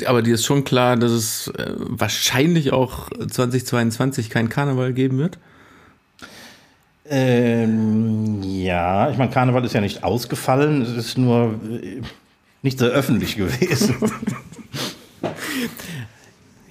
[0.06, 5.38] Aber dir ist schon klar, dass es äh, wahrscheinlich auch 2022 kein Karneval geben wird.
[7.10, 12.02] Ähm, ja, ich meine, Karneval ist ja nicht ausgefallen, es ist nur äh,
[12.62, 13.94] nicht sehr öffentlich gewesen.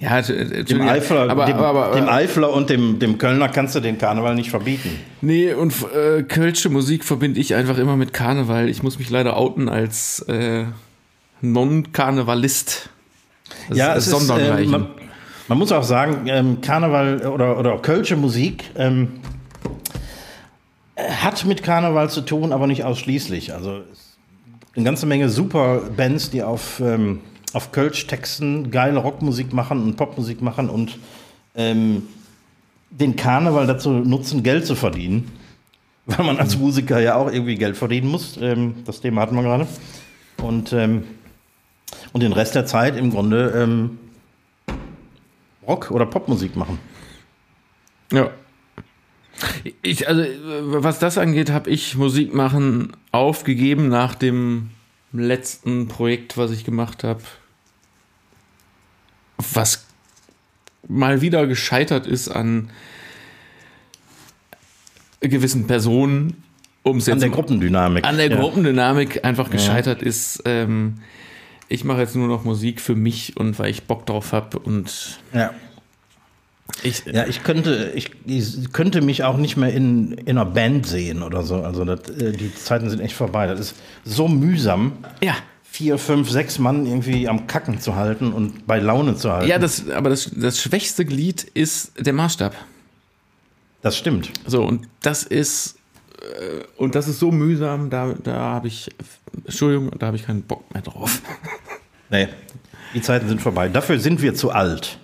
[0.00, 3.48] Ja, t- äh, Dem Eifler, aber, dem, aber, aber, dem Eifler und dem, dem Kölner
[3.48, 4.90] kannst du den Karneval nicht verbieten.
[5.22, 8.68] nee, und äh, kölsche Musik verbinde ich einfach immer mit Karneval.
[8.68, 10.66] Ich muss mich leider outen als äh,
[11.40, 12.90] Non-Karnevalist.
[13.72, 14.70] Ja, ist es ist, Sondergleichen.
[14.70, 14.86] man,
[15.48, 19.08] man muss auch sagen, ähm, Karneval oder, oder Kölsche Musik ähm,
[20.96, 23.52] hat mit Karneval zu tun, aber nicht ausschließlich.
[23.54, 23.80] Also
[24.76, 27.20] eine ganze Menge super Bands, die auf, ähm,
[27.54, 30.98] auf Kölsch-Texten geile Rockmusik machen und Popmusik machen und
[31.54, 32.02] ähm,
[32.90, 35.30] den Karneval dazu nutzen, Geld zu verdienen.
[36.06, 38.38] Weil man als Musiker ja auch irgendwie Geld verdienen muss.
[38.40, 39.66] Ähm, das Thema hatten wir gerade.
[40.42, 41.04] Und, ähm,
[42.12, 43.98] und den Rest der Zeit im Grunde ähm,
[45.66, 46.78] Rock- oder Popmusik machen.
[48.10, 48.30] Ja.
[49.82, 50.24] Ich, also,
[50.82, 54.70] was das angeht, habe ich Musik machen aufgegeben nach dem
[55.12, 57.20] letzten Projekt, was ich gemacht habe.
[59.54, 59.84] Was
[60.88, 62.70] mal wieder gescheitert ist an
[65.20, 66.42] gewissen Personen,
[66.82, 68.04] um es An jetzt der Gruppendynamik.
[68.04, 68.36] an der Ja.
[68.36, 70.42] Gruppendynamik einfach gescheitert ist.
[70.44, 70.98] Ähm,
[71.68, 75.18] ich mache jetzt nur noch Musik für mich und weil ich Bock drauf habe und
[75.34, 75.52] Ja.
[76.82, 80.86] ich, Ja, ich könnte, ich, ich könnte mich auch nicht mehr in, in einer Band
[80.86, 81.56] sehen oder so.
[81.62, 83.46] Also das, äh, die Zeiten sind echt vorbei.
[83.48, 83.74] Das ist
[84.04, 85.34] so mühsam, ja,
[85.70, 89.48] vier, fünf, sechs Mann irgendwie am Kacken zu halten und bei Laune zu halten.
[89.48, 92.54] Ja, das, aber das, das schwächste Glied ist der Maßstab.
[93.82, 94.30] das stimmt.
[94.46, 95.76] So, und das ist,
[96.20, 98.88] äh, und das ist so mühsam, da, da habe ich,
[99.44, 101.22] Entschuldigung, da habe ich keinen Bock mehr drauf.
[102.10, 102.26] Nee,
[102.94, 103.68] die Zeiten sind vorbei.
[103.68, 104.98] Dafür sind wir zu alt.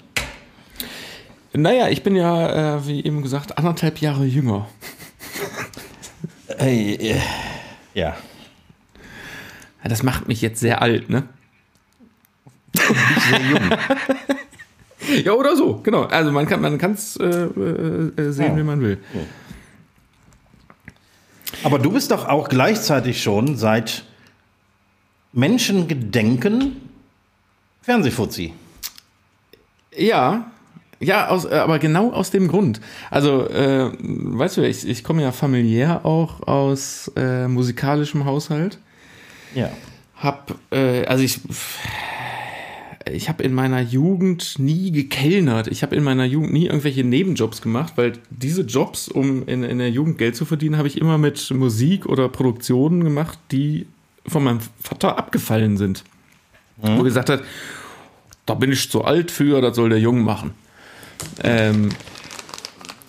[1.52, 4.66] Naja, ich bin ja, äh, wie eben gesagt, anderthalb Jahre jünger.
[6.56, 7.20] Hey, äh,
[7.92, 8.16] ja.
[9.88, 11.24] Das macht mich jetzt sehr alt, ne?
[12.72, 13.70] Sehr jung.
[15.24, 16.04] Ja, oder so, genau.
[16.04, 18.56] Also man kann man es äh, äh, sehen, Ja.
[18.56, 18.98] wie man will.
[21.62, 24.04] Aber du bist doch auch gleichzeitig schon seit
[25.32, 26.76] Menschengedenken
[27.82, 28.54] Fernsehfuzzi.
[29.96, 30.50] Ja,
[31.00, 32.80] ja, aus, äh, aber genau aus dem Grund.
[33.10, 38.78] Also, äh, weißt du, ich, ich komme ja familiär auch aus äh, musikalischem Haushalt.
[39.54, 39.70] Ja.
[40.16, 41.40] Hab, äh, also ich,
[43.10, 45.66] ich habe in meiner Jugend nie gekellnert.
[45.66, 49.78] Ich habe in meiner Jugend nie irgendwelche Nebenjobs gemacht, weil diese Jobs, um in, in
[49.78, 53.86] der Jugend Geld zu verdienen, habe ich immer mit Musik oder Produktionen gemacht, die
[54.26, 56.04] von meinem Vater abgefallen sind.
[56.76, 57.42] Wo er gesagt hat,
[58.46, 60.52] da bin ich zu alt für, das soll der Junge machen.
[61.42, 61.90] Ähm,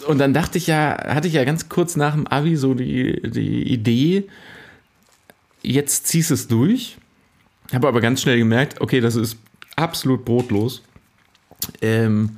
[0.08, 3.21] und dann dachte ich ja, hatte ich ja ganz kurz nach dem Abi so die,
[3.23, 4.25] die Idee,
[5.65, 6.97] jetzt ziehst es durch.
[7.73, 9.38] Habe aber ganz schnell gemerkt, okay, das ist
[9.75, 10.84] absolut brotlos.
[11.82, 12.38] Ähm,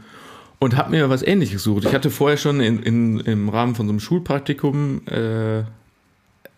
[0.59, 1.85] und habe mir was ähnliches gesucht.
[1.85, 5.63] Ich hatte vorher schon in, in, im Rahmen von so einem Schulpraktikum äh, äh,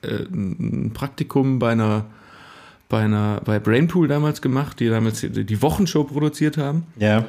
[0.01, 2.05] ein Praktikum bei einer
[2.87, 7.25] bei einer bei Brainpool damals gemacht, die damals die, Wochenshow produziert haben Ja.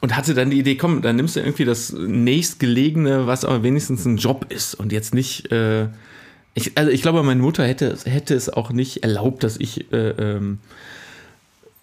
[0.00, 4.06] und hatte dann die Idee, komm, dann nimmst du irgendwie das nächstgelegene, was aber wenigstens
[4.06, 5.88] ein Job ist und jetzt nicht äh,
[6.54, 10.10] Ich, also ich glaube, meine Mutter hätte, hätte es auch nicht erlaubt, dass ich äh,
[10.10, 10.60] ähm,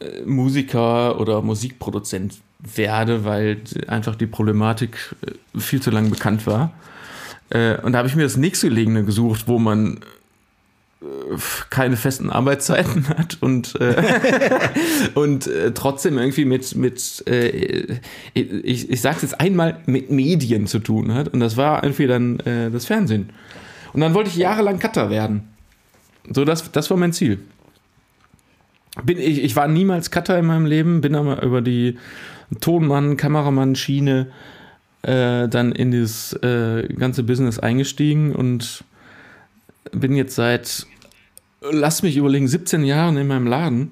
[0.01, 3.57] äh, Musiker oder Musikproduzent werde, weil
[3.87, 6.73] einfach die Problematik äh, viel zu lange bekannt war.
[7.49, 9.99] Äh, und da habe ich mir das nächstgelegene gesucht, wo man
[11.71, 13.73] keine festen Arbeitszeiten hat und
[15.15, 17.25] und trotzdem irgendwie mit mit
[18.35, 22.37] ich, ich sag's jetzt einmal mit Medien zu tun hat und das war irgendwie dann
[22.71, 23.31] das Fernsehen
[23.93, 25.49] und dann wollte ich jahrelang Cutter werden.
[26.29, 27.39] So das das war mein Ziel.
[29.03, 31.97] Bin ich ich war niemals Cutter in meinem Leben bin aber über die
[32.59, 34.27] Tonmann Kameramann Schiene
[35.03, 38.83] äh, dann in das äh, ganze Business eingestiegen und
[39.91, 40.85] bin jetzt seit,
[41.61, 43.91] lass mich überlegen, 17 Jahren in meinem Laden,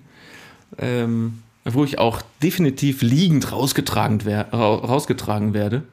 [0.78, 5.84] ähm, wo ich auch definitiv liegend rausgetragen, wer rausgetragen werde.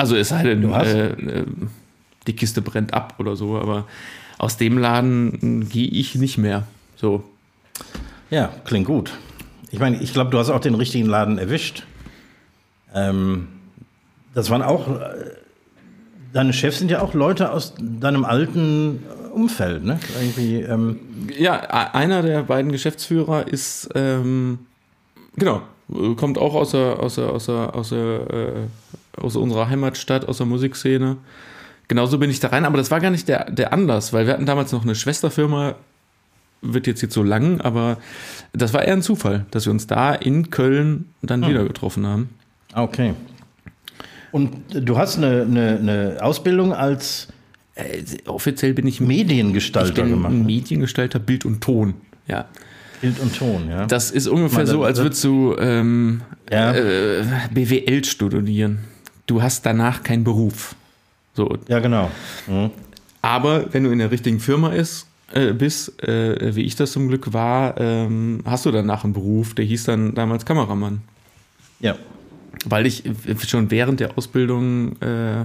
[0.00, 1.44] Also es sei denn, äh, äh,
[2.26, 3.86] die Kiste brennt ab oder so, aber
[4.38, 6.66] aus dem Laden gehe ich nicht mehr.
[6.96, 7.22] So.
[8.30, 9.12] Ja, klingt gut.
[9.70, 11.84] Ich meine, ich glaube, du hast auch den richtigen Laden erwischt.
[12.94, 13.48] Ähm,
[14.32, 15.10] das waren auch, äh,
[16.32, 20.00] deine Chefs sind ja auch Leute aus deinem alten Umfeld, ne?
[20.18, 21.00] Irgendwie, ähm
[21.38, 24.60] ja, einer der beiden Geschäftsführer ist, ähm,
[25.36, 25.60] genau,
[26.16, 28.52] kommt auch aus, der, aus, der, aus, der, aus, der, äh,
[29.20, 31.16] aus unserer Heimatstadt, aus der Musikszene.
[31.88, 34.34] Genauso bin ich da rein, aber das war gar nicht der, der Anlass, weil wir
[34.34, 35.74] hatten damals noch eine Schwesterfirma,
[36.62, 37.98] wird jetzt jetzt so lang, aber
[38.52, 41.50] das war eher ein Zufall, dass wir uns da in Köln dann hm.
[41.50, 42.30] wieder getroffen haben.
[42.74, 43.14] Okay.
[44.32, 47.28] Und du hast eine, eine, eine Ausbildung als
[47.74, 50.32] äh, offiziell bin ich Mediengestalter ich bin gemacht.
[50.32, 50.44] Ne?
[50.44, 51.94] Mediengestalter Bild und Ton,
[52.26, 52.46] ja.
[53.00, 53.86] Bild und Ton, ja.
[53.86, 56.74] Das ist ungefähr so, als würdest du ähm, ja.
[56.74, 58.80] äh, BWL studieren.
[59.30, 60.74] Du hast danach keinen Beruf.
[61.34, 61.56] So.
[61.68, 62.10] Ja, genau.
[62.46, 62.70] Mhm.
[63.22, 67.08] Aber wenn du in der richtigen Firma ist, äh, bist, äh, wie ich das zum
[67.08, 71.02] Glück war, ähm, hast du danach einen Beruf, der hieß dann damals Kameramann.
[71.78, 71.96] Ja
[72.66, 73.04] weil ich
[73.46, 75.44] schon während der Ausbildung äh,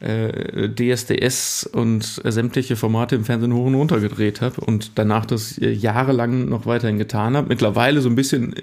[0.00, 5.56] äh, DSDS und sämtliche Formate im Fernsehen hoch und runter gedreht habe und danach das
[5.58, 7.48] jahrelang noch weiterhin getan habe.
[7.48, 8.54] Mittlerweile so ein bisschen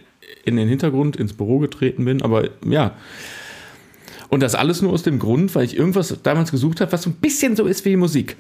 [0.44, 2.92] in den Hintergrund ins Büro getreten bin, aber ja.
[4.30, 7.10] Und das alles nur aus dem Grund, weil ich irgendwas damals gesucht habe, was so
[7.10, 8.38] ein bisschen so ist wie Musik.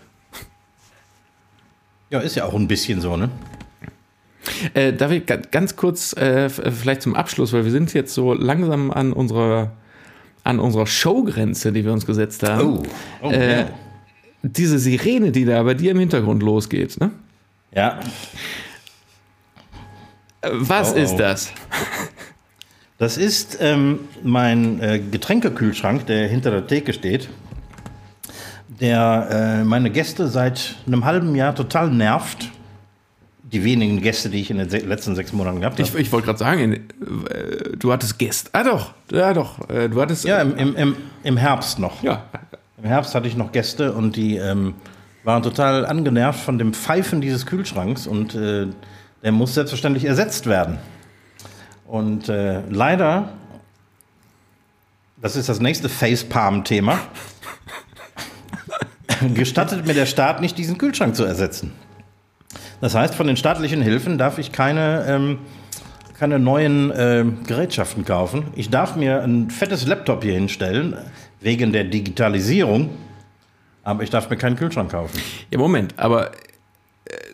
[2.09, 3.29] Ja, ist ja auch ein bisschen so, ne?
[4.73, 8.91] Äh, darf ich ganz kurz, äh, vielleicht zum Abschluss, weil wir sind jetzt so langsam
[8.91, 9.71] an unserer,
[10.43, 12.79] an unserer Showgrenze, die wir uns gesetzt haben.
[12.79, 12.83] Oh,
[13.23, 13.69] oh äh, ja.
[14.43, 17.11] Diese Sirene, die da bei dir im Hintergrund losgeht, ne?
[17.73, 17.99] Ja.
[20.41, 21.51] Äh, was oh, ist das?
[22.97, 27.29] Das ist ähm, mein äh, Getränkekühlschrank, der hinter der Theke steht,
[28.79, 29.27] der
[29.61, 32.49] äh, meine Gäste seit einem halben Jahr total nervt
[33.55, 35.87] die wenigen Gäste, die ich in den letzten sechs Monaten gehabt habe.
[35.87, 38.49] Ich, ich wollte gerade sagen, äh, du hattest Gäste.
[38.53, 39.69] Ah doch, ja doch.
[39.69, 40.25] Äh, du hattest.
[40.25, 42.03] Ja, im, im, im, im Herbst noch.
[42.03, 42.25] Ja.
[42.77, 44.73] Im Herbst hatte ich noch Gäste und die ähm,
[45.23, 48.67] waren total angenervt von dem Pfeifen dieses Kühlschranks und äh,
[49.23, 50.77] der muss selbstverständlich ersetzt werden.
[51.87, 53.29] Und äh, leider,
[55.21, 56.99] das ist das nächste Facepalm-Thema,
[59.35, 61.73] gestattet mir der Staat nicht, diesen Kühlschrank zu ersetzen.
[62.81, 65.39] Das heißt, von den staatlichen Hilfen darf ich keine, ähm,
[66.17, 68.47] keine neuen äh, Gerätschaften kaufen.
[68.55, 70.95] Ich darf mir ein fettes Laptop hier hinstellen,
[71.39, 72.89] wegen der Digitalisierung,
[73.83, 75.19] aber ich darf mir keinen Kühlschrank kaufen.
[75.51, 76.31] Ja, Moment, aber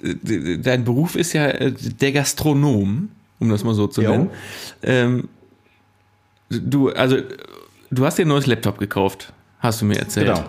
[0.04, 3.10] äh, dein Beruf ist ja äh, der Gastronom,
[3.42, 4.30] um das mal so zu nennen.
[4.84, 5.28] Ähm,
[6.50, 7.18] du, also,
[7.90, 10.28] du hast dir ein neues Laptop gekauft, hast du mir erzählt.
[10.28, 10.46] Genau.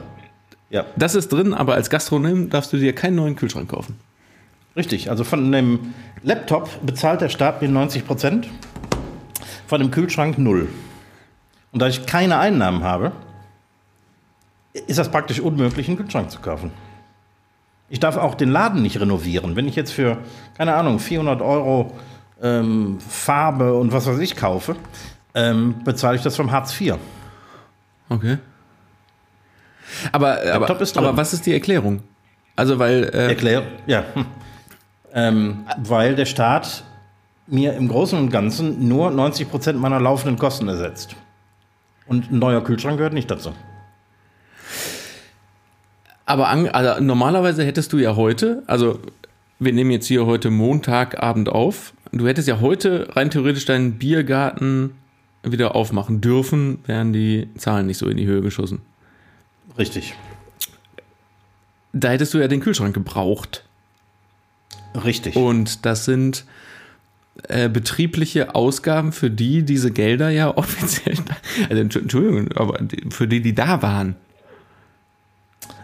[0.70, 0.86] Ja.
[0.96, 3.96] Das ist drin, aber als Gastronom darfst du dir keinen neuen Kühlschrank kaufen.
[4.76, 8.48] Richtig, also von einem Laptop bezahlt der Staat mir 90 Prozent,
[9.66, 10.68] von dem Kühlschrank null.
[11.72, 13.12] Und da ich keine Einnahmen habe,
[14.86, 16.70] ist das praktisch unmöglich, einen Kühlschrank zu kaufen.
[17.88, 19.56] Ich darf auch den Laden nicht renovieren.
[19.56, 20.18] Wenn ich jetzt für,
[20.56, 21.92] keine Ahnung, 400 Euro
[22.42, 24.76] ähm, Farbe und was weiß ich kaufe,
[25.34, 26.96] ähm, bezahle ich das vom Hartz IV.
[28.08, 28.38] Okay.
[30.10, 32.02] Aber, aber, aber was ist die Erklärung?
[32.56, 33.04] Also, weil.
[33.04, 34.04] Äh Erklär, ja.
[34.14, 34.26] Hm.
[35.14, 36.84] Ähm, weil der Staat
[37.46, 41.16] mir im Großen und Ganzen nur 90 Prozent meiner laufenden Kosten ersetzt.
[42.06, 43.52] Und ein neuer Kühlschrank gehört nicht dazu.
[46.24, 49.00] Aber an, also normalerweise hättest du ja heute, also
[49.58, 54.90] wir nehmen jetzt hier heute Montagabend auf, du hättest ja heute rein theoretisch deinen Biergarten
[55.42, 58.80] wieder aufmachen dürfen, wären die Zahlen nicht so in die Höhe geschossen.
[59.78, 60.14] Richtig.
[61.92, 63.64] da hättest du ja den Kühlschrank gebraucht.
[64.94, 65.36] Richtig.
[65.36, 66.44] Und das sind
[67.48, 71.16] äh, betriebliche Ausgaben, für die diese Gelder ja offiziell,
[71.68, 72.78] also Entschuldigung, aber
[73.10, 74.16] für die, die da waren.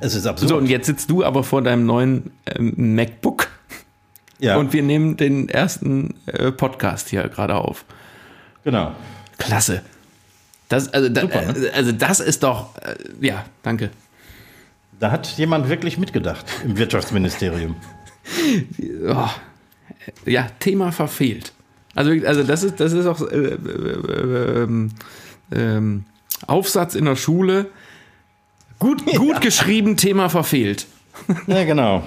[0.00, 0.50] Es ist absurd.
[0.50, 3.47] So, und jetzt sitzt du aber vor deinem neuen ähm, MacBook
[4.38, 7.84] ja, und wir nehmen den ersten äh, Podcast hier gerade auf.
[8.64, 8.92] genau.
[9.38, 9.82] Klasse.
[10.68, 11.66] Das, also, da, Super, ne?
[11.66, 13.90] äh, also das ist doch, äh, ja, danke.
[15.00, 17.76] Da hat jemand wirklich mitgedacht im Wirtschaftsministerium.
[19.06, 19.30] Oh,
[20.26, 21.54] ja, Thema verfehlt.
[21.94, 24.90] Also, also das ist, das ist auch äh, äh, ähm,
[25.50, 26.04] ähm,
[26.46, 27.70] Aufsatz in der Schule.
[28.78, 30.86] Gut, gut geschrieben, Thema verfehlt.
[31.46, 32.04] Ja, genau.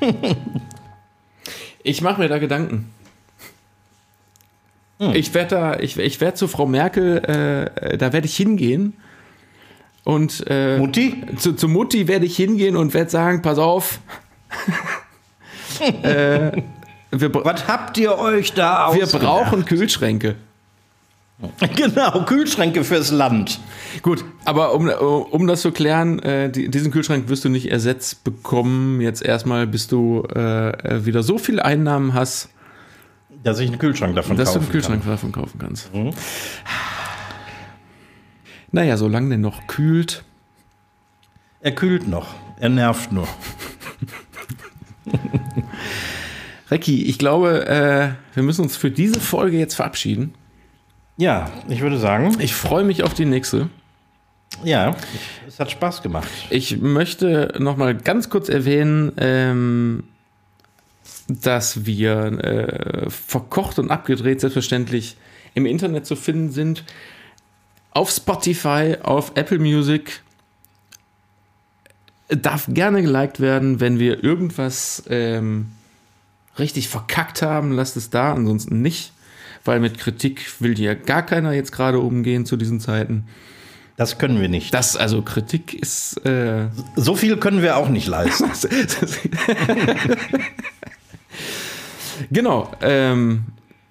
[1.84, 2.90] Ich mache mir da Gedanken.
[4.98, 5.14] Hm.
[5.14, 8.94] Ich werde da, ich, ich werde zu Frau Merkel, äh, da werde ich hingehen.
[10.02, 11.22] Und äh, Mutti?
[11.36, 14.00] zu, zu Mutti werde ich hingehen und werde sagen, pass auf.
[16.02, 16.52] äh,
[17.10, 19.22] wir, Was habt ihr euch da wir ausgedacht?
[19.22, 20.36] brauchen Kühlschränke.
[21.76, 23.60] Genau, Kühlschränke fürs Land.
[24.02, 28.24] Gut, aber um, um das zu klären, äh, die, diesen Kühlschrank wirst du nicht ersetzt
[28.24, 29.00] bekommen.
[29.00, 32.48] Jetzt erstmal, bis du äh, wieder so viel Einnahmen hast,
[33.42, 35.90] Dass ich einen Kühlschrank davon dass du kaufen einen Kühlschrank davon kaufen kannst.
[38.72, 40.16] Naja, solange der noch kühlt.
[40.16, 40.24] kann.
[41.60, 42.34] Er kühlt noch.
[42.60, 43.26] Er nervt nur.
[46.70, 50.34] Recki, ich glaube, äh, wir müssen uns für diese Folge jetzt verabschieden.
[51.16, 53.68] Ja, ich würde sagen, Ich freue mich auf die nächste.
[54.64, 54.96] ja,
[55.46, 56.28] es hat Spaß gemacht.
[56.50, 60.04] Ich möchte noch mal ganz kurz erwähnen, ähm,
[61.28, 65.16] dass wir äh, verkocht und abgedreht selbstverständlich
[65.54, 66.84] im Internet zu finden sind.
[67.92, 70.22] Auf Spotify, auf Apple Music.
[72.28, 75.70] Darf gerne geliked werden, wenn wir irgendwas ähm,
[76.58, 79.12] richtig verkackt haben, lasst es da, ansonsten nicht.
[79.64, 83.24] Weil mit Kritik will ja gar keiner jetzt gerade umgehen zu diesen Zeiten.
[83.96, 84.74] Das können wir nicht.
[84.74, 88.50] Das, also Kritik ist äh, So viel können wir auch nicht leisten.
[92.30, 92.70] genau.
[92.82, 93.44] Ähm,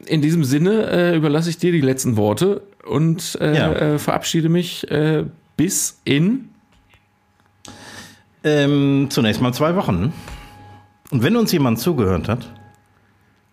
[0.05, 3.73] in diesem Sinne äh, überlasse ich dir die letzten Worte und äh, Ja.
[3.73, 5.23] äh, verabschiede mich äh,
[5.55, 6.49] bis in.
[8.43, 10.11] Ähm, zunächst mal zwei Wochen.
[11.11, 12.51] Und wenn uns jemand zugehört hat,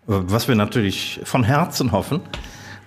[0.07, 2.21] was wir natürlich von Herzen hoffen,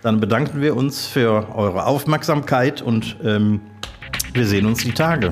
[0.02, 3.62] dann bedanken wir uns für eure Aufmerksamkeit und ähm,
[4.34, 5.32] wir sehen uns die Tage.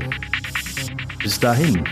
[1.22, 1.84] Bis dahin.